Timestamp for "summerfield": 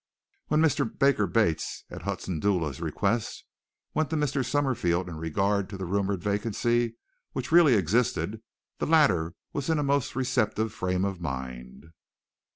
4.43-5.07